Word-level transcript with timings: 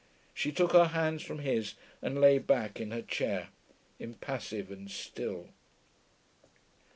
She 0.33 0.51
took 0.51 0.71
her 0.73 0.85
hands 0.87 1.21
from 1.21 1.37
his 1.37 1.75
and 2.01 2.19
lay 2.19 2.39
back 2.39 2.79
in 2.79 2.89
her 2.89 3.03
chair, 3.03 3.49
impassive 3.99 4.71
and 4.71 4.89
still. 4.89 5.49